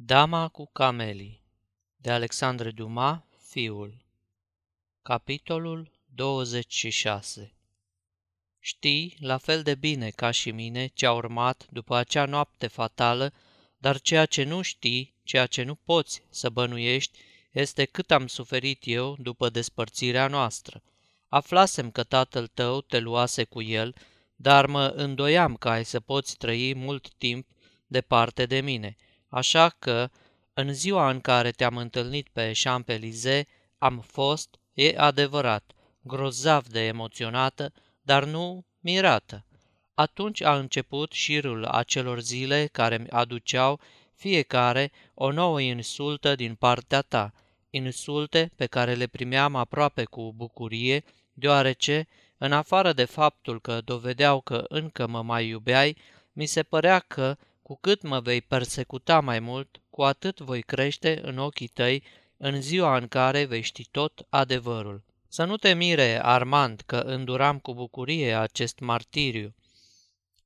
[0.00, 1.42] Dama cu camelii
[1.96, 4.04] de Alexandre Dumas, fiul.
[5.02, 7.52] Capitolul 26
[8.58, 13.32] Știi, la fel de bine ca și mine, ce a urmat după acea noapte fatală,
[13.78, 17.18] dar ceea ce nu știi, ceea ce nu poți să bănuiești,
[17.50, 20.82] este cât am suferit eu după despărțirea noastră.
[21.28, 23.94] Aflasem că tatăl tău te luase cu el,
[24.36, 27.46] dar mă îndoiam că ai să poți trăi mult timp
[27.86, 28.96] departe de mine–
[29.28, 30.10] Așa că,
[30.54, 33.44] în ziua în care te-am întâlnit pe Champs-Élysées,
[33.78, 39.44] am fost, e adevărat, grozav de emoționată, dar nu mirată.
[39.94, 43.80] Atunci a început șirul acelor zile care mi aduceau
[44.14, 47.32] fiecare o nouă insultă din partea ta,
[47.70, 54.40] insulte pe care le primeam aproape cu bucurie, deoarece, în afară de faptul că dovedeau
[54.40, 55.96] că încă mă mai iubeai,
[56.32, 57.36] mi se părea că
[57.68, 62.02] cu cât mă vei persecuta mai mult, cu atât voi crește în ochii tăi
[62.36, 65.04] în ziua în care vei ști tot adevărul.
[65.28, 69.54] Să nu te mire, Armand, că înduram cu bucurie acest martiriu.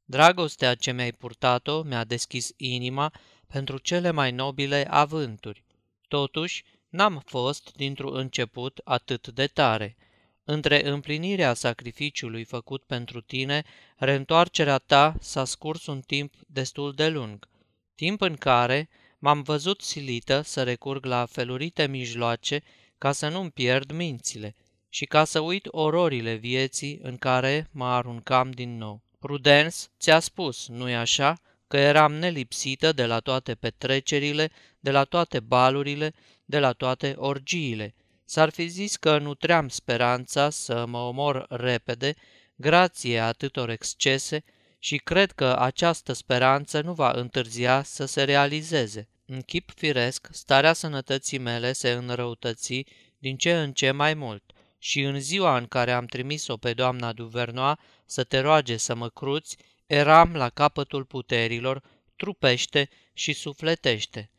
[0.05, 3.13] Dragostea ce mi-ai purtat-o mi-a deschis inima
[3.47, 5.65] pentru cele mai nobile avânturi.
[6.09, 9.97] Totuși, n-am fost dintr-un început atât de tare–
[10.45, 13.63] între împlinirea sacrificiului făcut pentru tine,
[13.97, 17.49] reîntoarcerea ta s-a scurs un timp destul de lung,
[17.95, 22.63] timp în care m-am văzut silită să recurg la felurite mijloace
[22.99, 24.55] ca să nu-mi pierd mințile
[24.89, 29.03] și ca să uit ororile vieții în care mă aruncam din nou.
[29.19, 35.41] Prudence ți-a spus, nu-i așa, că eram nelipsită de la toate petrecerile, de la toate
[35.41, 36.13] balurile,
[36.45, 37.95] de la toate orgiile–
[38.33, 42.15] S-ar fi zis că nutream speranța să mă omor repede,
[42.55, 44.45] grație atâtor excese,
[44.79, 49.09] și cred că această speranță nu va întârzia să se realizeze.
[49.27, 52.85] În chip firesc, starea sănătății mele se înrăutăți
[53.19, 54.43] din ce în ce mai mult
[54.79, 59.09] și în ziua în care am trimis-o pe doamna Duvernoa să te roage să mă
[59.09, 61.83] cruți, eram la capătul puterilor,
[62.17, 64.31] trupește și sufletește.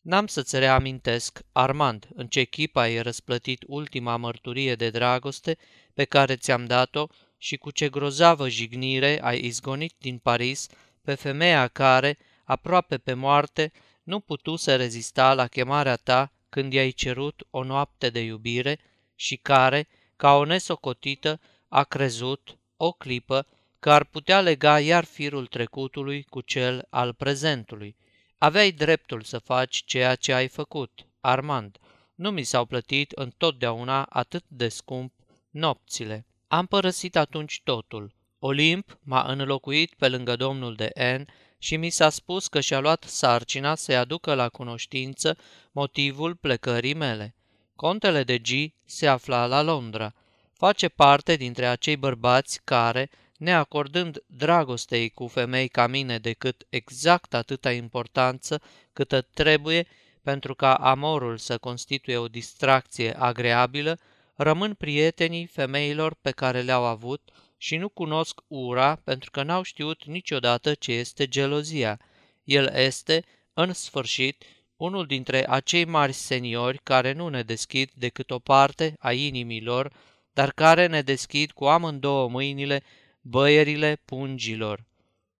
[0.00, 5.58] N-am să-ți reamintesc, Armand, în ce chip ai răsplătit ultima mărturie de dragoste
[5.94, 7.06] pe care ți-am dat-o
[7.38, 10.66] și cu ce grozavă jignire ai izgonit din Paris
[11.02, 13.72] pe femeia care, aproape pe moarte,
[14.02, 18.78] nu putu să rezista la chemarea ta când i-ai cerut o noapte de iubire
[19.14, 23.46] și care, ca o nesocotită, a crezut, o clipă,
[23.78, 27.96] că ar putea lega iar firul trecutului cu cel al prezentului–
[28.42, 31.78] Aveai dreptul să faci ceea ce ai făcut, Armand.
[32.14, 35.12] Nu mi s-au plătit întotdeauna atât de scump
[35.50, 36.26] nopțile.
[36.48, 38.14] Am părăsit atunci totul.
[38.38, 41.26] Olimp m-a înlocuit pe lângă domnul de N
[41.58, 45.36] și mi s-a spus că și-a luat sarcina să-i aducă la cunoștință
[45.72, 47.34] motivul plecării mele.
[47.76, 48.48] Contele de G
[48.84, 50.14] se afla la Londra.
[50.52, 57.72] Face parte dintre acei bărbați care, neacordând dragostei cu femei ca mine decât exact atâta
[57.72, 58.60] importanță
[58.92, 59.86] câtă trebuie
[60.22, 63.98] pentru ca amorul să constituie o distracție agreabilă,
[64.34, 70.04] rămân prietenii femeilor pe care le-au avut și nu cunosc ura pentru că n-au știut
[70.04, 72.00] niciodată ce este gelozia.
[72.44, 73.24] El este,
[73.54, 74.44] în sfârșit,
[74.76, 79.92] unul dintre acei mari seniori care nu ne deschid decât o parte a inimilor,
[80.32, 82.82] dar care ne deschid cu amândouă mâinile
[83.20, 84.84] băierile pungilor.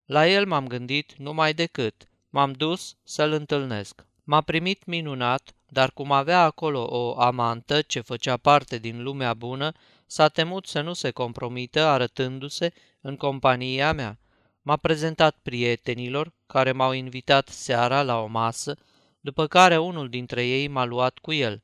[0.05, 2.09] La el m-am gândit numai decât.
[2.31, 4.07] M-am dus să-l întâlnesc.
[4.25, 9.73] M-a primit minunat, dar cum avea acolo o amantă ce făcea parte din lumea bună,
[10.07, 14.19] s-a temut să nu se compromită arătându-se în compania mea.
[14.63, 18.77] M-a prezentat prietenilor, care m-au invitat seara la o masă,
[19.21, 21.63] după care unul dintre ei m-a luat cu el.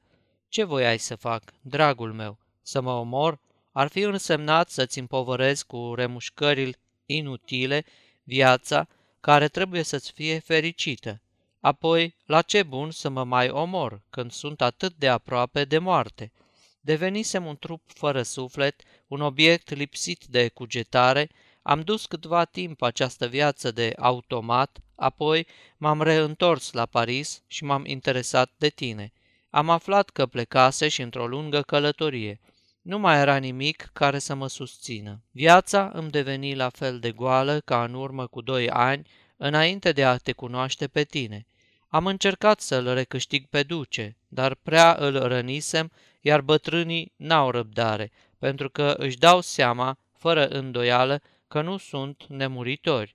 [0.48, 2.38] Ce voiai să fac, dragul meu?
[2.62, 3.38] Să mă omor?
[3.78, 7.84] Ar fi însemnat să-ți împovărezi cu remușcări inutile
[8.22, 8.88] viața
[9.20, 11.20] care trebuie să-ți fie fericită.
[11.60, 16.32] Apoi, la ce bun să mă mai omor când sunt atât de aproape de moarte?
[16.80, 21.30] Devenisem un trup fără suflet, un obiect lipsit de cugetare,
[21.62, 25.46] am dus câtva timp această viață de automat, apoi
[25.76, 29.12] m-am reîntors la Paris și m-am interesat de tine.
[29.50, 32.40] Am aflat că plecase și într-o lungă călătorie–
[32.86, 35.22] nu mai era nimic care să mă susțină.
[35.30, 40.04] Viața îmi deveni la fel de goală ca în urmă cu doi ani, înainte de
[40.04, 41.46] a te cunoaște pe tine.
[41.88, 45.90] Am încercat să-l recâștig pe duce, dar prea îl rănisem,
[46.20, 53.14] iar bătrânii n-au răbdare, pentru că își dau seama, fără îndoială, că nu sunt nemuritori.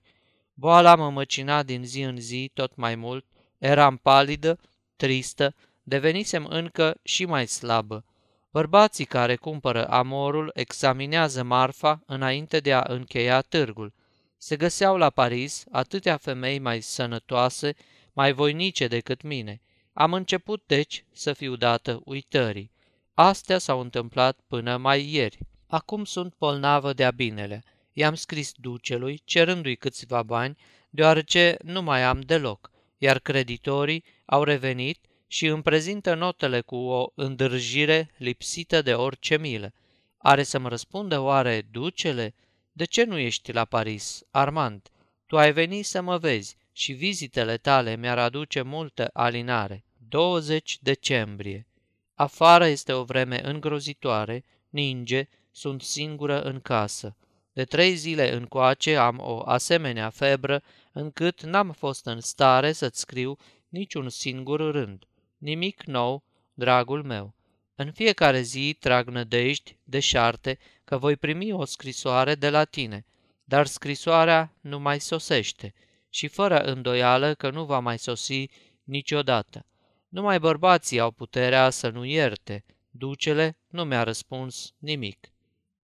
[0.54, 3.24] Boala mă măcina din zi în zi tot mai mult,
[3.58, 4.58] Eram palidă,
[4.96, 8.04] tristă, devenisem încă și mai slabă.
[8.52, 13.92] Bărbații care cumpără amorul examinează marfa înainte de a încheia târgul.
[14.36, 17.74] Se găseau la Paris atâtea femei mai sănătoase,
[18.12, 19.60] mai voinice decât mine.
[19.92, 22.70] Am început, deci, să fiu dată uitării.
[23.14, 25.38] Astea s-au întâmplat până mai ieri.
[25.66, 27.62] Acum sunt bolnavă de-a binele.
[27.92, 30.56] I-am scris ducelui, cerându-i câțiva bani,
[30.90, 37.12] deoarece nu mai am deloc, iar creditorii au revenit și îmi prezintă notele cu o
[37.14, 39.72] îndârjire lipsită de orice milă.
[40.18, 42.34] Are să-mi răspundă oare ducele?
[42.72, 44.88] De ce nu ești la Paris, Armand?
[45.26, 49.84] Tu ai venit să mă vezi și vizitele tale mi-ar aduce multă alinare.
[50.08, 51.66] 20 decembrie.
[52.14, 57.16] Afară este o vreme îngrozitoare, ninge, sunt singură în casă.
[57.52, 60.62] De trei zile încoace am o asemenea febră
[60.92, 63.36] încât n-am fost în stare să-ți scriu
[63.68, 65.06] niciun singur rând.
[65.42, 66.24] Nimic nou,
[66.54, 67.34] dragul meu.
[67.74, 73.04] În fiecare zi trag nădejdi, deșarte, că voi primi o scrisoare de la tine,
[73.44, 75.74] dar scrisoarea nu mai sosește
[76.08, 78.46] și fără îndoială că nu va mai sosi
[78.84, 79.66] niciodată.
[80.08, 82.64] Numai bărbații au puterea să nu ierte.
[82.90, 85.32] Ducele nu mi-a răspuns nimic.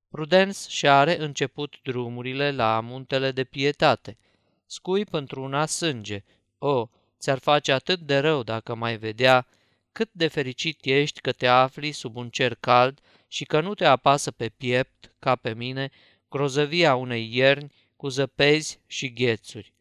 [0.09, 4.19] Prudens și are început drumurile la muntele de pietate.
[4.67, 6.25] Scuip într-una sânge.
[6.59, 6.89] O,
[7.19, 9.47] ți-ar face atât de rău dacă mai vedea
[9.93, 13.85] cât de fericit ești că te afli sub un cer cald și că nu te
[13.85, 15.91] apasă pe piept, ca pe mine,
[16.29, 19.73] grozăvia unei ierni cu zăpezi și ghețuri.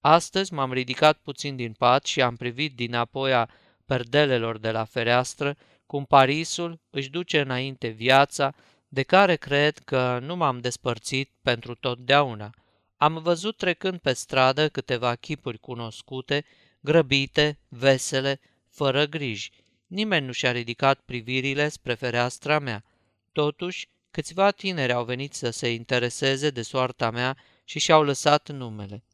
[0.00, 3.48] Astăzi m-am ridicat puțin din pat și am privit din apoi a
[3.86, 5.56] perdelelor de la fereastră
[5.86, 8.54] cum Parisul își duce înainte viața,
[8.88, 12.50] de care cred că nu m-am despărțit pentru totdeauna.
[12.96, 16.44] Am văzut trecând pe stradă câteva chipuri cunoscute,
[16.80, 19.50] grăbite, vesele, fără griji.
[19.86, 22.84] Nimeni nu și-a ridicat privirile spre fereastra mea.
[23.32, 29.04] Totuși, câțiva tineri au venit să se intereseze de soarta mea și și-au lăsat numele.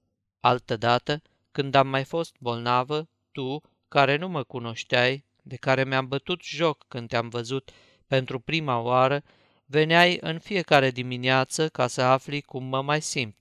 [0.40, 1.22] Altădată,
[1.52, 6.84] când am mai fost bolnavă, tu, care nu mă cunoșteai, de care mi-am bătut joc
[6.88, 7.70] când te-am văzut
[8.06, 9.22] pentru prima oară,
[9.66, 13.36] veneai în fiecare dimineață ca să afli cum mă mai simt.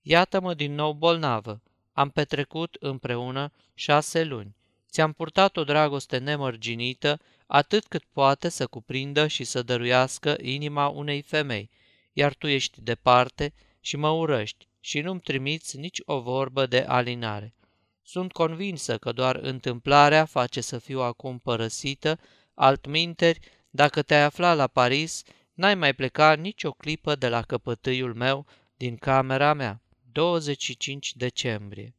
[0.00, 1.62] Iată-mă din nou bolnavă.
[1.96, 4.56] Am petrecut împreună șase luni.
[4.90, 11.22] Ți-am purtat o dragoste nemărginită, atât cât poate să cuprindă și să dăruiască inima unei
[11.22, 11.70] femei,
[12.12, 17.54] iar tu ești departe și mă urăști și nu-mi trimiți nici o vorbă de alinare.
[18.02, 22.18] Sunt convinsă că doar întâmplarea face să fiu acum părăsită,
[22.54, 23.40] altminteri,
[23.70, 25.22] dacă te-ai afla la Paris,
[25.54, 28.46] n-ai mai pleca nicio clipă de la căpătâiul meu
[28.76, 29.80] din camera mea.
[30.16, 31.94] 25 decembrie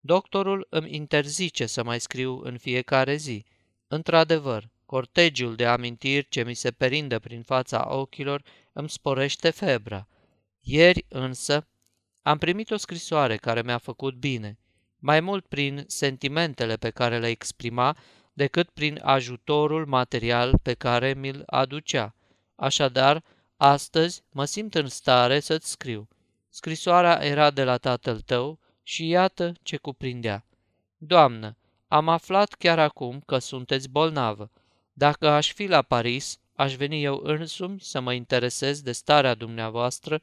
[0.00, 3.44] Doctorul îmi interzice să mai scriu în fiecare zi.
[3.88, 8.42] Într-adevăr, cortegiul de amintiri ce mi se perindă prin fața ochilor
[8.72, 10.08] îmi sporește febra.
[10.60, 11.66] Ieri însă
[12.22, 14.58] am primit o scrisoare care mi-a făcut bine,
[14.96, 17.96] mai mult prin sentimentele pe care le exprima
[18.32, 22.14] decât prin ajutorul material pe care mi-l aducea.
[22.54, 23.24] Așadar,
[23.56, 26.08] astăzi mă simt în stare să-ți scriu.
[26.52, 30.46] Scrisoarea era de la tatăl tău și iată ce cuprindea.
[30.96, 31.56] Doamnă,
[31.88, 34.50] am aflat chiar acum că sunteți bolnavă.
[34.92, 40.20] Dacă aș fi la Paris, aș veni eu însumi să mă interesez de starea dumneavoastră,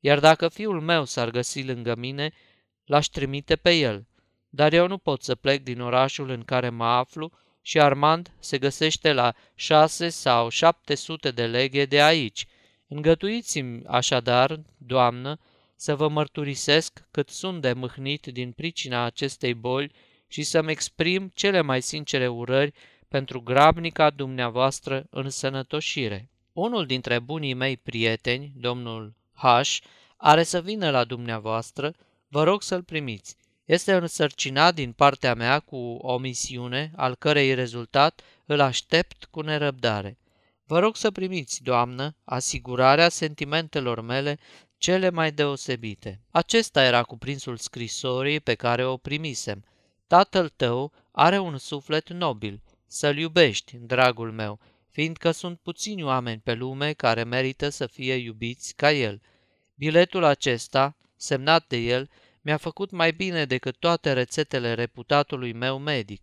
[0.00, 2.32] iar dacă fiul meu s-ar găsi lângă mine,
[2.84, 4.06] l-aș trimite pe el.
[4.48, 8.58] Dar eu nu pot să plec din orașul în care mă aflu și Armand se
[8.58, 12.46] găsește la șase sau șapte sute de leghe de aici.
[12.88, 15.38] Îngătuiți-mi așadar, doamnă,
[15.82, 19.92] să vă mărturisesc cât sunt de mâhnit din pricina acestei boli
[20.28, 22.72] și să-mi exprim cele mai sincere urări
[23.08, 26.28] pentru grabnica dumneavoastră în sănătoșire.
[26.52, 29.44] Unul dintre bunii mei prieteni, domnul H.,
[30.16, 31.94] are să vină la dumneavoastră,
[32.28, 33.36] vă rog să-l primiți.
[33.64, 40.18] Este însărcinat din partea mea cu o misiune, al cărei rezultat îl aștept cu nerăbdare.
[40.64, 44.38] Vă rog să primiți, doamnă, asigurarea sentimentelor mele
[44.80, 46.20] cele mai deosebite.
[46.30, 49.64] Acesta era cuprinsul scrisorii pe care o primisem.
[50.06, 52.62] Tatăl tău are un suflet nobil.
[52.86, 54.58] Să-l iubești, dragul meu,
[54.90, 59.20] fiindcă sunt puțini oameni pe lume care merită să fie iubiți ca el.
[59.74, 62.10] Biletul acesta, semnat de el,
[62.40, 66.22] mi-a făcut mai bine decât toate rețetele reputatului meu medic.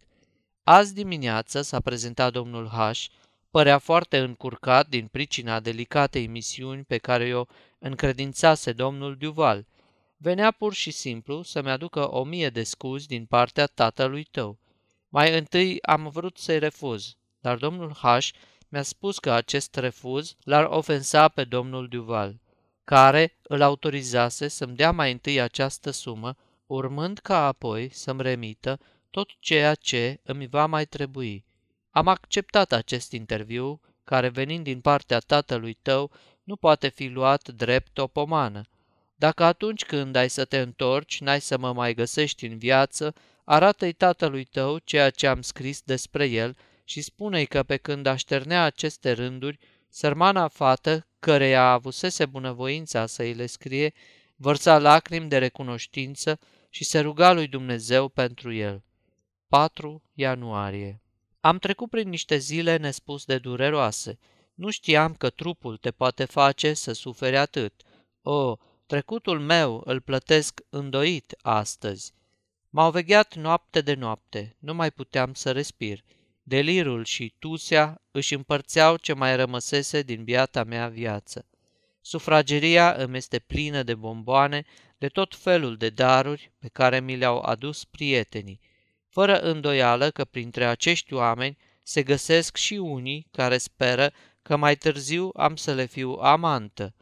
[0.64, 3.06] Azi dimineață s-a prezentat domnul H.,
[3.52, 7.46] părea foarte încurcat din pricina delicatei misiuni pe care o
[7.80, 9.66] încredințase domnul Duval.
[10.18, 14.60] Venea pur și simplu să-mi aducă o mie de scuzi din partea tatălui tău.
[15.10, 18.30] Mai întâi am vrut să-i refuz, dar domnul H
[18.70, 22.40] mi-a spus că acest refuz l-ar ofensa pe domnul Duval,
[22.84, 28.80] care îl autorizase să-mi dea mai întâi această sumă, urmând ca apoi să-mi remită
[29.10, 31.46] tot ceea ce îmi va mai trebui.
[31.92, 36.12] Am acceptat acest interviu, care venind din partea tatălui tău,
[36.48, 38.62] nu poate fi luat drept o pomană.
[39.16, 43.14] Dacă atunci când ai să te întorci, n-ai să mă mai găsești în viață,
[43.44, 48.64] arată-i tatălui tău ceea ce am scris despre el și spune-i că pe când așternea
[48.64, 53.94] aceste rânduri, sărmana fată, căreia avusese bunăvoința să îi le scrie,
[54.36, 56.40] vărsa lacrimi de recunoștință
[56.70, 58.84] și se ruga lui Dumnezeu pentru el.
[59.48, 61.02] 4 ianuarie
[61.40, 64.18] Am trecut prin niște zile nespus de dureroase.
[64.58, 67.74] Nu știam că trupul te poate face să suferi atât.
[68.22, 72.14] O, trecutul meu îl plătesc îndoit astăzi.
[72.70, 76.04] M-au vegheat noapte de noapte, nu mai puteam să respir.
[76.44, 81.46] Delirul și tusea își împărțeau ce mai rămăsese din biata mea viață.
[82.02, 84.66] Sufrageria îmi este plină de bomboane,
[84.98, 88.60] de tot felul de daruri pe care mi le-au adus prietenii,
[89.10, 94.14] fără îndoială că printre acești oameni se găsesc și unii care speră
[94.48, 96.94] că mai târziu am să le fiu amantă.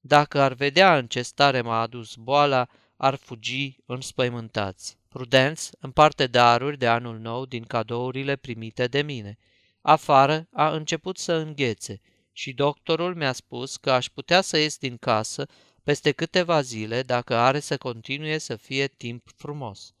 [0.00, 4.98] Dacă ar vedea în ce stare m-a adus boala, ar fugi înspăimântați.
[5.08, 9.38] Prudenț împarte daruri de anul nou din cadourile primite de mine.
[9.80, 12.00] Afară a început să înghețe
[12.32, 15.46] și doctorul mi-a spus că aș putea să ies din casă
[15.82, 19.94] peste câteva zile dacă are să continue să fie timp frumos.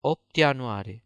[0.00, 1.04] 8 ianuarie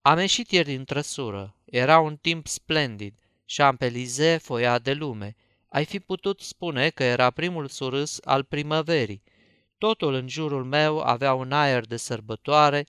[0.00, 1.56] Am ieșit ieri din trăsură.
[1.64, 3.21] Era un timp splendid.
[3.52, 5.36] Șampelize foia de lume.
[5.68, 9.22] Ai fi putut spune că era primul surâs al primăverii.
[9.78, 12.86] Totul în jurul meu avea un aer de sărbătoare.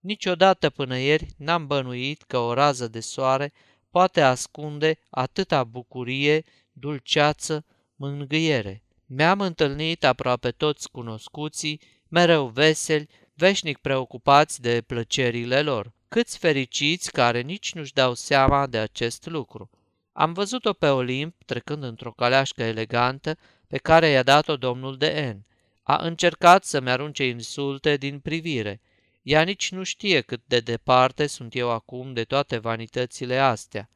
[0.00, 3.52] Niciodată până ieri n-am bănuit că o rază de soare
[3.90, 7.64] poate ascunde atâta bucurie, dulceață,
[7.96, 8.82] mângâiere.
[9.06, 15.92] Mi-am întâlnit aproape toți cunoscuții, mereu veseli, veșnic preocupați de plăcerile lor.
[16.08, 19.70] Câți fericiți care nici nu-și dau seama de acest lucru.
[20.20, 25.46] Am văzut-o pe Olimp trecând într-o caleașcă elegantă pe care i-a dat-o domnul de N.
[25.82, 28.80] A încercat să-mi arunce insulte din privire.
[29.22, 33.90] Ea nici nu știe cât de departe sunt eu acum de toate vanitățile astea.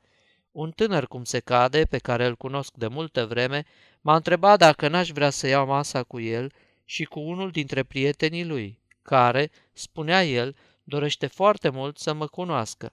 [0.53, 3.65] Un tânăr cum se cade, pe care îl cunosc de multă vreme,
[4.01, 6.53] m-a întrebat dacă n-aș vrea să iau masa cu el
[6.85, 12.93] și cu unul dintre prietenii lui, care, spunea el, dorește foarte mult să mă cunoască.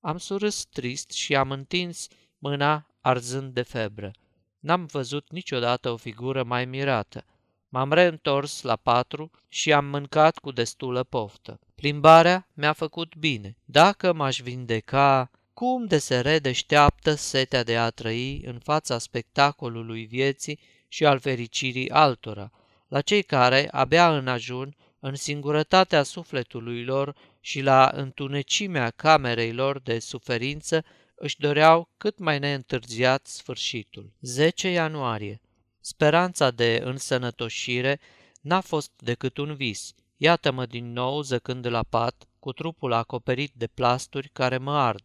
[0.00, 2.08] Am surâs trist și am întins
[2.42, 4.10] mâna arzând de febră.
[4.58, 7.24] N-am văzut niciodată o figură mai mirată.
[7.68, 11.58] M-am reîntors la patru și am mâncat cu destulă poftă.
[11.74, 13.56] Plimbarea mi-a făcut bine.
[13.64, 20.58] Dacă m-aș vindeca, cum de se redeșteaptă setea de a trăi în fața spectacolului vieții
[20.88, 22.50] și al fericirii altora,
[22.88, 29.80] la cei care, abia în ajun, în singurătatea sufletului lor și la întunecimea camerei lor
[29.80, 30.84] de suferință,
[31.22, 34.12] își doreau cât mai neîntârziat sfârșitul.
[34.20, 35.40] 10 ianuarie
[35.80, 38.00] Speranța de însănătoșire
[38.40, 39.94] n-a fost decât un vis.
[40.16, 45.04] Iată-mă din nou zăcând la pat, cu trupul acoperit de plasturi care mă ard.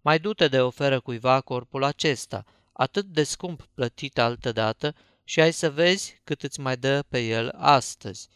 [0.00, 4.94] Mai du-te de oferă cuiva corpul acesta, atât de scump plătit altădată,
[5.24, 8.28] și ai să vezi cât îți mai dă pe el astăzi.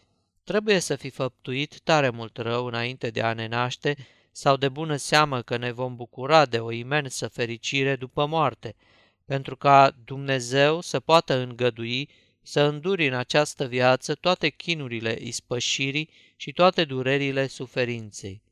[0.45, 3.97] Trebuie să fi făptuit tare mult rău înainte de a ne naște
[4.31, 8.75] sau de bună seamă că ne vom bucura de o imensă fericire după moarte–
[9.31, 12.09] pentru ca Dumnezeu să poată îngădui
[12.43, 18.43] să înduri în această viață toate chinurile ispășirii și toate durerile suferinței.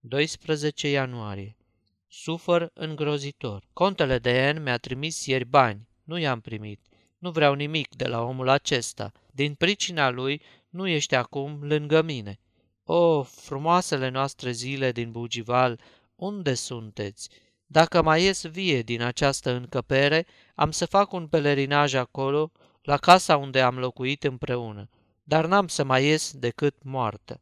[0.00, 1.56] 12 ianuarie
[2.06, 3.68] Sufăr îngrozitor.
[3.72, 5.88] Contele de N mi-a trimis ieri bani.
[6.04, 6.80] Nu i-am primit.
[7.18, 9.12] Nu vreau nimic de la omul acesta.
[9.32, 12.40] Din pricina lui nu ești acum lângă mine.
[12.90, 15.80] O, frumoasele noastre zile din Bugival,
[16.16, 17.28] unde sunteți?
[17.66, 22.52] Dacă mai ies vie din această încăpere, am să fac un pelerinaj acolo,
[22.82, 24.88] la casa unde am locuit împreună,
[25.22, 27.40] dar n-am să mai ies decât moartă.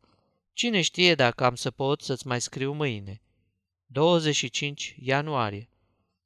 [0.53, 3.23] Cine știe dacă am să pot să-ți mai scriu mâine?
[3.87, 5.69] 25 ianuarie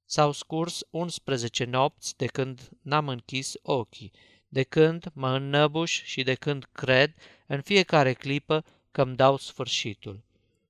[0.05, 4.12] S-au scurs 11 nopți de când n-am închis ochii,
[4.49, 7.15] de când mă înnăbuș și de când cred
[7.47, 10.21] în fiecare clipă că îmi dau sfârșitul.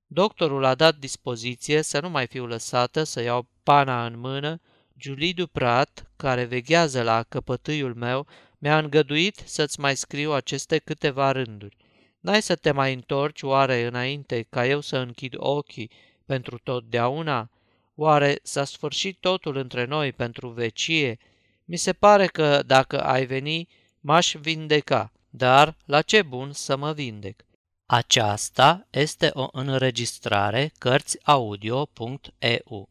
[0.06, 4.60] Doctorul a dat dispoziție să nu mai fiu lăsată să iau pana în mână.
[4.96, 8.26] Julie Duprat, care veghează la căpătâiul meu,
[8.58, 11.76] mi-a îngăduit să-ți mai scriu aceste câteva rânduri.
[12.20, 15.90] N-ai să te mai întorci oare înainte ca eu să închid ochii,
[16.26, 17.50] pentru totdeauna?
[17.94, 21.18] Oare s-a sfârșit totul între noi pentru vecie?
[21.64, 23.68] Mi se pare că dacă ai veni,
[24.00, 27.44] m-aș vindeca, dar la ce bun să mă vindec?
[27.92, 32.88] Aceasta este o înregistrare Cărțiaudio.eu.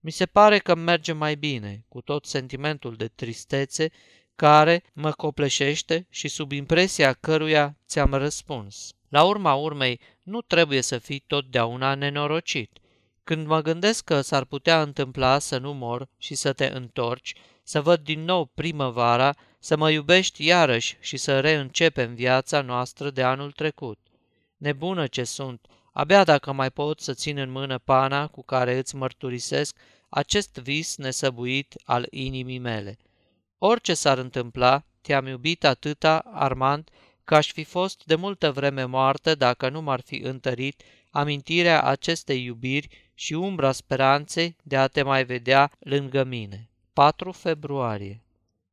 [0.00, 3.90] Mi se pare că merge mai bine, cu tot sentimentul de tristețe
[4.34, 8.92] care mă copleșește și sub impresia căruia ți-am răspuns.
[9.08, 12.78] La urma urmei, nu trebuie să fii totdeauna nenorocit.
[13.24, 17.80] Când mă gândesc că s-ar putea întâmpla să nu mor și să te întorci, să
[17.80, 23.52] văd din nou primăvara, să mă iubești iarăși și să reîncepem viața noastră de anul
[23.52, 23.98] trecut.
[24.56, 28.96] Nebună ce sunt, abia dacă mai pot să țin în mână pana cu care îți
[28.96, 29.76] mărturisesc
[30.08, 32.96] acest vis nesăbuit al inimii mele.
[33.58, 36.90] Orice s-ar întâmpla, te-am iubit atâta, Armand,
[37.28, 42.44] că aș fi fost de multă vreme moartă dacă nu m-ar fi întărit amintirea acestei
[42.44, 46.70] iubiri și umbra speranței de a te mai vedea lângă mine.
[46.92, 48.22] 4 februarie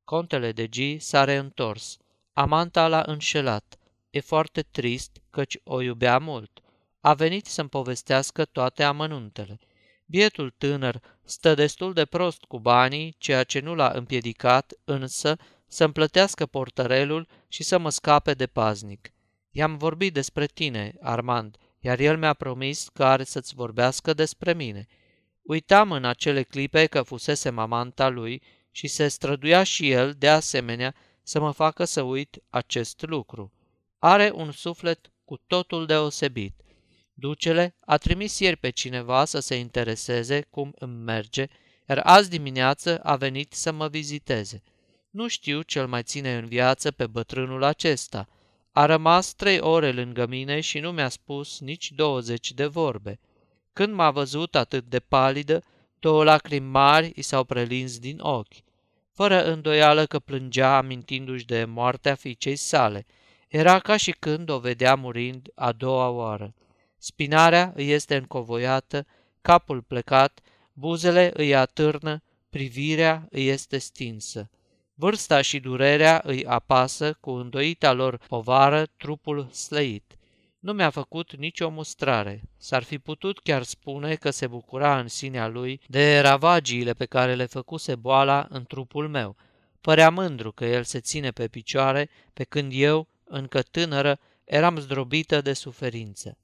[0.03, 1.97] Contele de G s-a reîntors.
[2.33, 3.77] Amanta l-a înșelat.
[4.09, 6.59] E foarte trist, căci o iubea mult.
[6.99, 9.59] A venit să-mi povestească toate amănuntele.
[10.05, 15.93] Bietul tânăr stă destul de prost cu banii, ceea ce nu l-a împiedicat, însă, să-mi
[15.93, 19.13] plătească portărelul și să mă scape de paznic.
[19.51, 24.87] I-am vorbit despre tine, Armand, iar el mi-a promis că are să-ți vorbească despre mine.
[25.41, 30.95] Uitam în acele clipe că fusese mamanta lui și se străduia și el, de asemenea,
[31.23, 33.51] să mă facă să uit acest lucru.
[33.99, 36.61] Are un suflet cu totul deosebit.
[37.13, 41.47] Ducele a trimis ieri pe cineva să se intereseze cum îmi merge,
[41.87, 44.63] iar azi dimineață a venit să mă viziteze.
[45.15, 48.27] Nu știu ce-l mai ține în viață pe bătrânul acesta.
[48.71, 53.19] A rămas trei ore lângă mine și nu mi-a spus nici douăzeci de vorbe.
[53.73, 55.63] Când m-a văzut atât de palidă,
[55.99, 58.53] două lacrimi mari i s-au prelins din ochi.
[59.11, 63.05] Fără îndoială că plângea amintindu-și de moartea fiicei sale.
[63.47, 66.53] Era ca și când o vedea murind a doua oară.
[66.97, 69.05] Spinarea îi este încovoiată,
[69.41, 70.39] capul plecat,
[70.73, 74.49] buzele îi atârnă, privirea îi este stinsă.
[74.97, 80.17] Vârsta și durerea îi apasă cu îndoita lor povară trupul slăit.
[80.59, 82.41] Nu mi-a făcut nicio mustrare.
[82.57, 87.35] S-ar fi putut chiar spune că se bucura în sinea lui de ravagiile pe care
[87.35, 89.35] le făcuse boala în trupul meu.
[89.81, 95.41] Părea mândru că el se ține pe picioare, pe când eu, încă tânără, eram zdrobită
[95.41, 96.37] de suferință.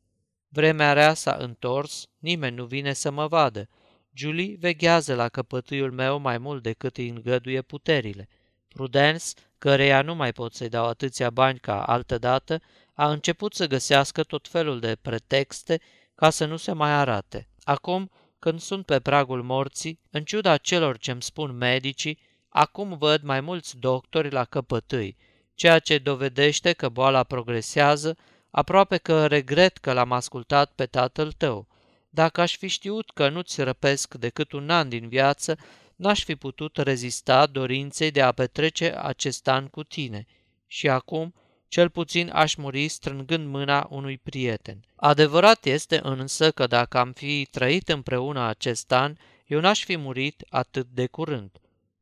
[0.49, 3.69] Vremea rea s-a întors, nimeni nu vine să mă vadă.
[4.13, 8.27] Julie veghează la căpătâiul meu mai mult decât îi îngăduie puterile.
[8.73, 9.25] Prudence,
[9.57, 12.62] căreia nu mai pot să-i dau atâția bani ca altădată,
[12.93, 15.81] a început să găsească tot felul de pretexte
[16.15, 17.47] ca să nu se mai arate.
[17.63, 23.41] Acum, când sunt pe pragul morții, în ciuda celor ce-mi spun medicii, acum văd mai
[23.41, 25.17] mulți doctori la căpătâi,
[25.53, 28.17] ceea ce dovedește că boala progresează,
[28.51, 31.67] aproape că regret că l-am ascultat pe tatăl tău.
[32.10, 35.57] Dacă aș fi știut că nu-ți răpesc decât un an din viață,
[36.01, 40.25] n-aș fi putut rezista dorinței de a petrece acest an cu tine
[40.67, 41.33] și acum
[41.67, 44.83] cel puțin aș muri strângând mâna unui prieten.
[44.95, 50.45] Adevărat este însă că dacă am fi trăit împreună acest an, eu n-aș fi murit
[50.49, 51.51] atât de curând.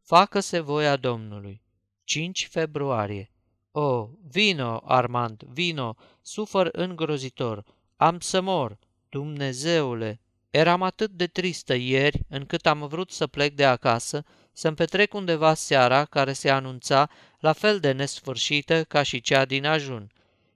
[0.01, 1.61] Facă-se voia Domnului.
[2.03, 3.31] 5 februarie
[3.71, 7.63] O, vino, Armand, vino, sufăr îngrozitor,
[7.95, 8.77] am să mor,
[9.09, 10.19] Dumnezeule!
[10.49, 15.53] Eram atât de tristă ieri încât am vrut să plec de acasă, să-mi petrec undeva
[15.53, 17.09] seara care se anunța
[17.39, 20.11] la fel de nesfârșită ca și cea din ajun.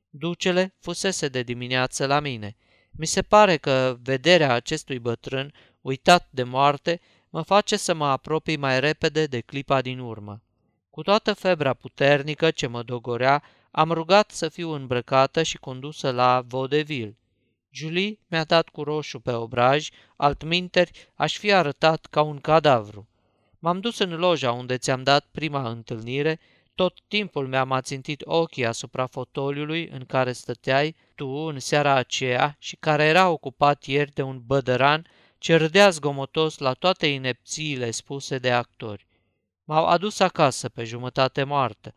[0.09, 2.55] Ducele fusese de dimineață la mine.
[2.91, 8.57] Mi se pare că vederea acestui bătrân, uitat de moarte, mă face să mă apropii
[8.57, 10.41] mai repede de clipa din urmă.
[10.89, 16.43] Cu toată febra puternică ce mă dogorea, am rugat să fiu îmbrăcată și condusă la
[16.47, 17.17] vaudeville.
[17.75, 23.07] Julie mi-a dat cu roșu pe obraj, altminteri aș fi arătat ca un cadavru.
[23.59, 26.39] M-am dus în loja unde ți-am dat prima întâlnire,
[26.75, 32.75] tot timpul mi-am ațintit ochii asupra fotoliului în care stăteai tu în seara aceea și
[32.75, 35.07] care era ocupat ieri de un bădăran
[35.37, 39.07] ce râdea zgomotos la toate inepțiile spuse de actori.
[39.63, 41.93] M-au adus acasă pe jumătate moartă.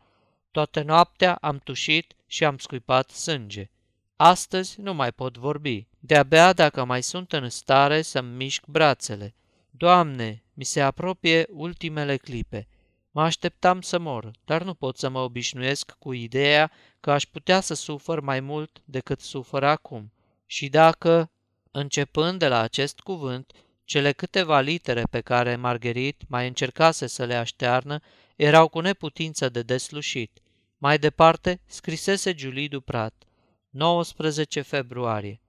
[0.51, 3.69] Toată noaptea am tușit și am scuipat sânge.
[4.19, 5.87] Astăzi nu mai pot vorbi.
[5.99, 9.35] De-abia dacă mai sunt în stare să-mi mișc brațele.
[9.69, 12.67] Doamne, mi se apropie ultimele clipe.
[13.11, 17.59] Mă așteptam să mor, dar nu pot să mă obișnuiesc cu ideea că aș putea
[17.59, 20.11] să sufăr mai mult decât sufăr acum.
[20.45, 21.31] Și dacă,
[21.71, 23.51] începând de la acest cuvânt,
[23.83, 27.99] cele câteva litere pe care Margherit mai încercase să le aștearnă
[28.35, 30.39] erau cu neputință de deslușit.
[30.77, 33.26] Mai departe, scrisese Julie Duprat.
[33.69, 35.41] 19 februarie.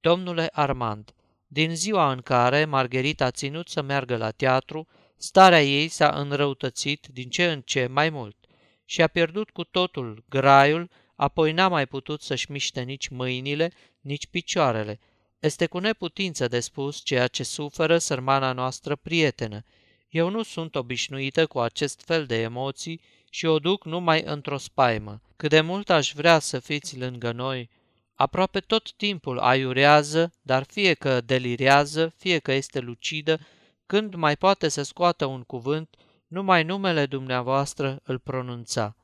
[0.00, 1.14] Domnule Armand,
[1.46, 7.06] din ziua în care Margherita a ținut să meargă la teatru, starea ei s-a înrăutățit
[7.06, 8.36] din ce în ce mai mult
[8.84, 14.26] și a pierdut cu totul graiul, apoi n-a mai putut să-și miște nici mâinile, nici
[14.26, 15.00] picioarele.
[15.38, 19.64] Este cu neputință de spus ceea ce suferă sărmana noastră prietenă.
[20.08, 23.00] Eu nu sunt obișnuită cu acest fel de emoții
[23.34, 25.20] și o duc numai într-o spaimă.
[25.36, 27.70] Cât de mult aș vrea să fiți lângă noi,
[28.14, 33.38] aproape tot timpul aiurează, dar fie că delirează, fie că este lucidă,
[33.86, 38.96] când mai poate să scoată un cuvânt, numai numele dumneavoastră îl pronunța.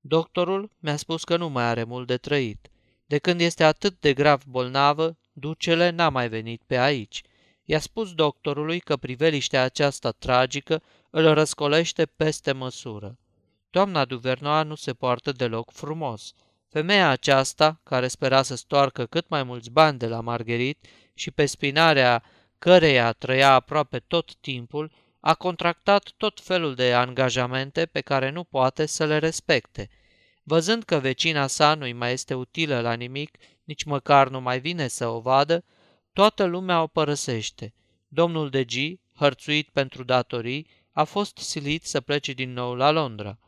[0.00, 2.70] Doctorul mi-a spus că nu mai are mult de trăit.
[3.06, 7.22] De când este atât de grav bolnavă, ducele n-a mai venit pe aici.
[7.64, 13.18] I-a spus doctorului că priveliștea aceasta tragică îl răscolește peste măsură.
[13.74, 16.32] Doamna Duvernoa nu se poartă deloc frumos.
[16.68, 21.46] Femeia aceasta, care spera să stoarcă cât mai mulți bani de la Margherit și pe
[21.46, 22.22] spinarea
[22.58, 28.86] căreia trăia aproape tot timpul, a contractat tot felul de angajamente pe care nu poate
[28.86, 29.88] să le respecte.
[30.42, 34.88] Văzând că vecina sa nu-i mai este utilă la nimic, nici măcar nu mai vine
[34.88, 35.64] să o vadă,
[36.12, 37.74] toată lumea o părăsește.
[38.08, 38.72] Domnul de G,
[39.14, 43.38] hărțuit pentru datorii, a fost silit să plece din nou la Londra.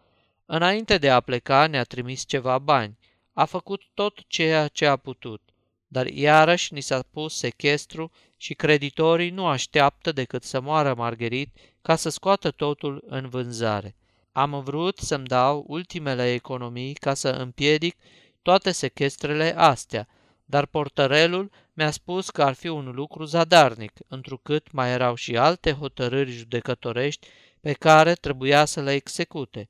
[0.47, 2.99] Înainte de a pleca ne-a trimis ceva bani.
[3.33, 5.43] A făcut tot ceea ce a putut.
[5.89, 11.97] Dar iarăși ni s-a pus sechestru și creditorii nu așteaptă decât să moară Margherit ca
[11.97, 13.97] să scoată totul în vânzare.
[14.33, 17.97] Am vrut să-mi dau ultimele economii ca să împiedic
[18.43, 20.09] toate sechestrele astea,
[20.45, 25.73] dar portărelul mi-a spus că ar fi un lucru zadarnic, întrucât mai erau și alte
[25.73, 27.27] hotărâri judecătorești
[27.61, 29.69] pe care trebuia să le execute.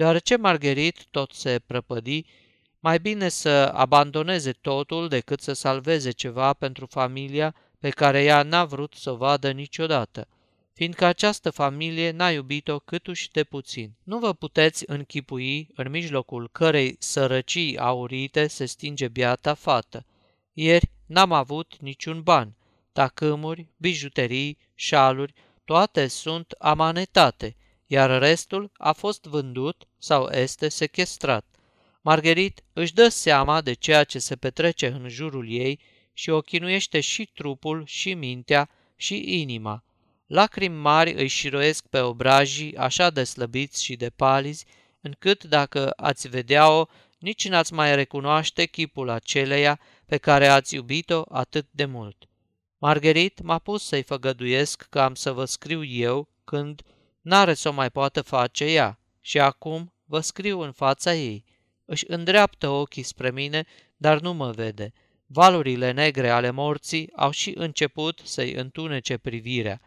[0.00, 2.24] Deoarece Margherit tot se prăpădi,
[2.78, 8.64] mai bine să abandoneze totul decât să salveze ceva pentru familia pe care ea n-a
[8.64, 10.28] vrut să o vadă niciodată,
[10.72, 13.92] fiindcă această familie n-a iubit-o câtuși de puțin.
[14.02, 20.06] Nu vă puteți închipui în mijlocul cărei sărăcii aurite se stinge biata fată.
[20.52, 22.56] Ieri n-am avut niciun ban.
[22.92, 25.34] Tacâmuri, bijuterii, șaluri,
[25.64, 27.56] toate sunt amanetate,
[27.92, 31.44] iar restul a fost vândut sau este sequestrat.
[32.00, 35.80] Margherit își dă seama de ceea ce se petrece în jurul ei
[36.12, 39.84] și o chinuiește și trupul, și mintea, și inima.
[40.26, 44.66] Lacrimi mari îi șiroiesc pe obrajii așa de slăbiți și de palizi,
[45.00, 46.86] încât dacă ați vedea-o,
[47.18, 52.28] nici n-ați mai recunoaște chipul aceleia pe care ați iubit-o atât de mult.
[52.78, 56.82] Margherit m-a pus să-i făgăduiesc că am să vă scriu eu când
[57.20, 61.44] n-are să o mai poată face ea și acum vă scriu în fața ei.
[61.84, 63.64] Își îndreaptă ochii spre mine,
[63.96, 64.92] dar nu mă vede.
[65.26, 69.80] Valurile negre ale morții au și început să-i întunece privirea.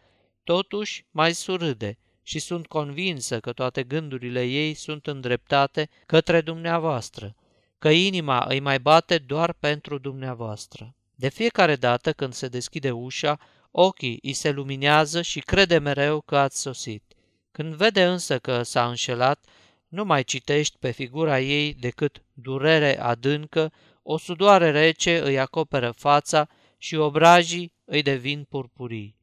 [0.44, 1.98] Totuși mai surâde.
[2.26, 7.34] și sunt convinsă că toate gândurile ei sunt îndreptate către dumneavoastră,
[7.78, 10.94] că inima îi mai bate doar pentru dumneavoastră.
[11.14, 13.38] De fiecare dată când se deschide ușa,
[13.70, 17.13] ochii îi se luminează și crede mereu că ați sosit.
[17.56, 19.44] Când vede însă că s-a înșelat,
[19.88, 26.48] nu mai citești pe figura ei decât durere adâncă, o sudoare rece îi acoperă fața
[26.78, 29.16] și obrajii îi devin purpurii.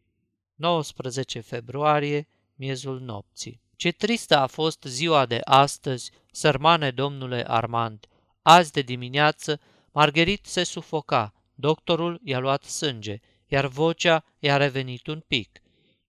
[0.56, 3.62] 19 februarie, miezul nopții.
[3.76, 8.06] Ce tristă a fost ziua de astăzi, sărmane domnule Armand.
[8.42, 9.60] Azi de dimineață,
[9.92, 15.61] Margherit se sufoca, doctorul i-a luat sânge, iar vocea i-a revenit un pic.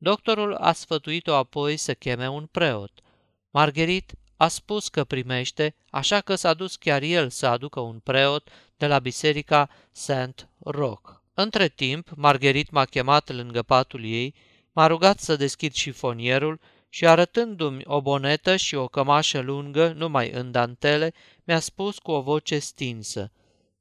[0.04, 2.92] Doctorul a sfătuit-o apoi să cheme un preot.
[3.50, 8.48] Margherit a spus că primește, așa că s-a dus chiar el să aducă un preot
[8.76, 10.48] de la biserica St.
[10.58, 11.10] Roch.
[11.34, 14.34] Între timp, Margherit m-a chemat lângă patul ei,
[14.72, 20.50] m-a rugat să deschid șifonierul și arătându-mi o bonetă și o cămașă lungă, numai în
[20.50, 21.12] dantele,
[21.44, 23.32] mi-a spus cu o voce stinsă,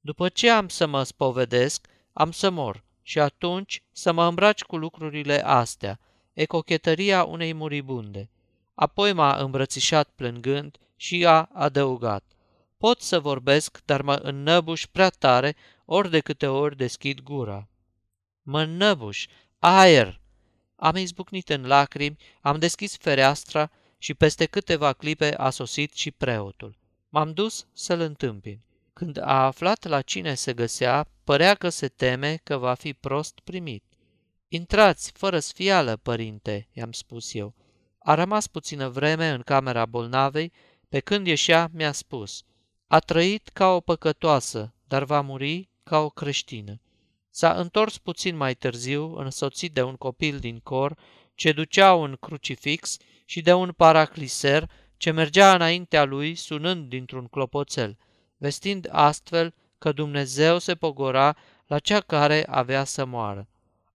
[0.01, 4.77] După ce am să mă spovedesc, am să mor și atunci să mă îmbraci cu
[4.77, 5.99] lucrurile astea,
[6.33, 8.29] e cochetăria unei muribunde.
[8.73, 12.23] Apoi m-a îmbrățișat plângând și a adăugat,
[12.81, 17.67] Pot să vorbesc, dar mă înnăbuș prea tare ori de câte ori deschid gura.
[18.41, 19.27] Mă înnăbuș,
[19.59, 20.21] aer!
[20.75, 26.77] Am izbucnit în lacrimi, am deschis fereastra și peste câteva clipe a sosit și preotul.
[27.09, 28.61] M-am dus să-l întâmpin.
[28.93, 33.39] Când a aflat la cine se găsea, părea că se teme că va fi prost
[33.43, 33.83] primit.
[34.53, 37.53] Intrați, fără sfială, părinte, i-am spus eu.
[37.99, 40.51] A rămas puțină vreme în camera bolnavei,
[40.89, 42.43] pe când ieșea mi-a spus,
[42.87, 46.81] a trăit ca o păcătoasă, dar va muri ca o creștină.
[47.29, 50.97] S-a întors puțin mai târziu, însoțit de un copil din cor,
[51.35, 57.97] ce ducea un crucifix și de un paracliser ce mergea înaintea lui sunând dintr-un clopoțel,
[58.37, 61.37] vestind astfel că Dumnezeu se pogora
[61.67, 63.45] la cea care avea să moară.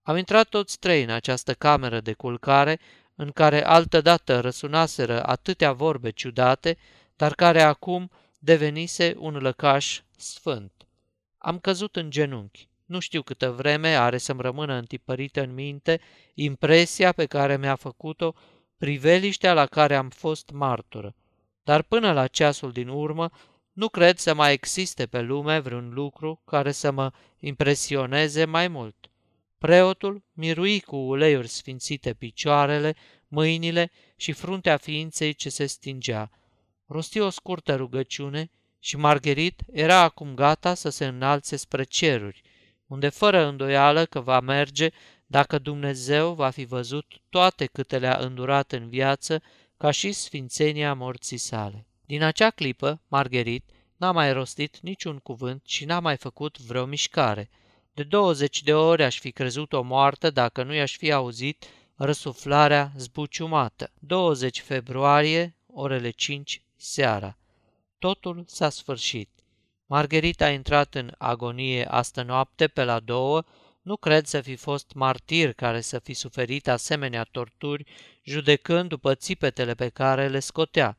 [0.06, 2.78] Am intrat toți trei în această cameră de culcare,
[3.14, 6.76] în care altădată răsunaseră atâtea vorbe ciudate,
[7.16, 10.72] dar care acum devenise un lăcaș sfânt.
[11.38, 12.68] Am căzut în genunchi.
[12.84, 16.00] Nu știu câtă vreme are să-mi rămână întipărită în minte
[16.34, 18.34] impresia pe care mi-a făcut-o
[18.78, 21.14] priveliștea la care am fost martură.
[21.62, 23.30] Dar până la ceasul din urmă,
[23.72, 29.10] nu cred să mai existe pe lume vreun lucru care să mă impresioneze mai mult.
[29.58, 32.94] Preotul mirui cu uleiuri sfințite picioarele,
[33.28, 36.30] mâinile și fruntea ființei ce se stingea.
[36.86, 42.42] Rosti o scurtă rugăciune și Margherit era acum gata să se înalțe spre ceruri,
[42.86, 44.90] unde fără îndoială că va merge
[45.26, 49.42] dacă Dumnezeu va fi văzut toate câte le-a îndurat în viață,
[49.76, 51.86] ca și sfințenia morții sale.
[52.06, 53.64] Din acea clipă, Margherit
[53.96, 57.50] n-a mai rostit niciun cuvânt și n-a mai făcut vreo mișcare.
[57.96, 63.90] De 20 de ori aș fi crezut-o moartă dacă nu i-aș fi auzit răsuflarea zbuciumată.
[63.98, 67.36] 20 februarie, orele 5 seara.
[67.98, 69.30] Totul s-a sfârșit.
[69.86, 73.42] Margherita a intrat în agonie astă noapte pe la două,
[73.82, 77.84] nu cred să fi fost martir care să fi suferit asemenea torturi,
[78.22, 80.96] judecând după țipetele pe care le scotea.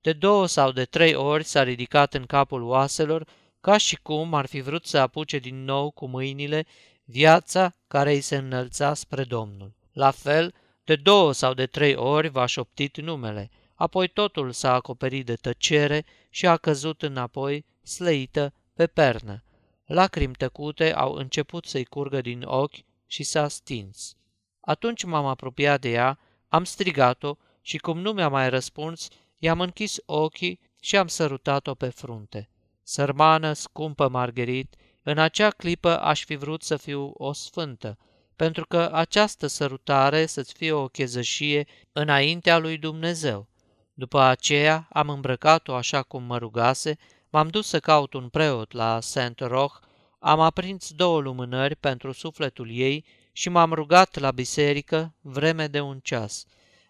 [0.00, 3.26] De două sau de trei ori s-a ridicat în capul oaselor,
[3.66, 6.66] ca și cum ar fi vrut să apuce din nou cu mâinile
[7.04, 9.74] viața care îi se înălța spre Domnul.
[9.92, 15.26] La fel, de două sau de trei ori v-a șoptit numele, apoi totul s-a acoperit
[15.26, 19.44] de tăcere și a căzut înapoi, slăită, pe pernă.
[19.84, 24.16] Lacrimi tăcute au început să-i curgă din ochi și s-a stins.
[24.60, 29.96] Atunci m-am apropiat de ea, am strigat-o și cum nu mi-a mai răspuns, i-am închis
[30.04, 32.50] ochii și am sărutat-o pe frunte.
[32.88, 37.98] Sărmană, scumpă Margherit, în acea clipă aș fi vrut să fiu o sfântă,
[38.36, 43.48] pentru că această sărutare să-ți fie o chezășie înaintea lui Dumnezeu.
[43.94, 46.98] După aceea am îmbrăcat-o așa cum mă rugase,
[47.30, 49.78] m-am dus să caut un preot la Saint Roch,
[50.18, 56.00] am aprins două lumânări pentru sufletul ei și m-am rugat la biserică vreme de un
[56.02, 56.44] ceas.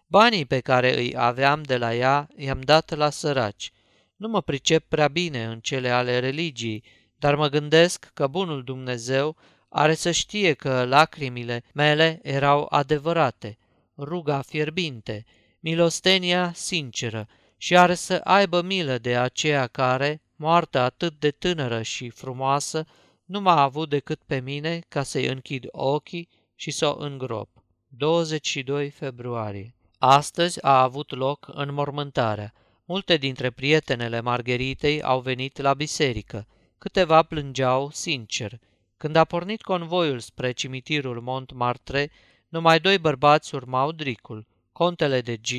[0.07, 3.71] Banii pe care îi aveam de la ea i-am dat la săraci.
[4.17, 6.83] Nu mă pricep prea bine în cele ale religiei,
[7.15, 9.35] dar mă gândesc că bunul Dumnezeu
[9.69, 13.57] are să știe că lacrimile mele erau adevărate,
[13.97, 15.25] ruga fierbinte,
[15.59, 17.27] milostenia sinceră
[17.57, 22.85] și are să aibă milă de aceea care, moartă atât de tânără și frumoasă,
[23.25, 27.49] nu m-a avut decât pe mine ca să-i închid ochii și să o îngrop.
[27.87, 32.53] 22 februarie Astăzi a avut loc înmormântarea.
[32.89, 36.47] Multe dintre prietenele Margheritei au venit la biserică.
[36.77, 38.59] Câteva plângeau sincer.
[38.97, 42.11] Când a pornit convoiul spre cimitirul Montmartre,
[42.49, 45.49] numai doi bărbați urmau dricul, contele de G,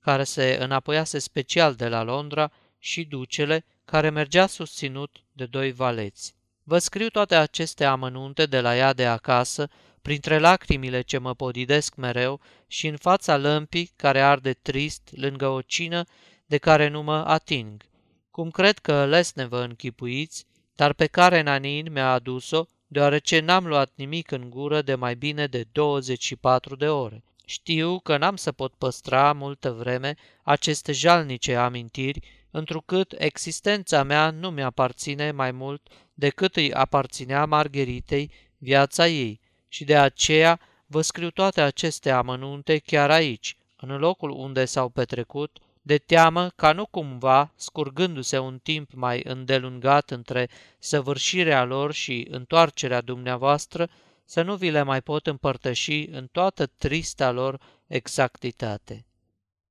[0.00, 6.34] care se înapoiase special de la Londra, și ducele, care mergea susținut de doi valeți.
[6.62, 9.68] Vă scriu toate aceste amănunte de la ea de acasă,
[10.02, 15.60] printre lacrimile ce mă podidesc mereu și în fața lămpii care arde trist lângă o
[15.60, 16.04] cină
[16.46, 17.82] de care nu mă ating,
[18.30, 23.92] cum cred că lesne vă închipuiți, dar pe care Nanin mi-a adus-o, deoarece n-am luat
[23.94, 27.22] nimic în gură de mai bine de 24 de ore.
[27.44, 34.50] Știu că n-am să pot păstra multă vreme aceste jalnice amintiri, întrucât existența mea nu
[34.50, 41.60] mi-aparține mai mult decât îi aparținea Margheritei viața ei și de aceea vă scriu toate
[41.60, 48.38] aceste amănunte chiar aici, în locul unde s-au petrecut, de teamă ca nu cumva, scurgându-se
[48.38, 53.88] un timp mai îndelungat între săvârșirea lor și întoarcerea dumneavoastră,
[54.24, 59.06] să nu vi le mai pot împărtăși în toată trista lor exactitate.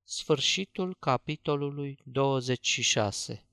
[0.04, 3.45] Sfârșitul capitolului 26